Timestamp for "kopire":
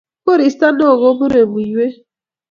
1.01-1.41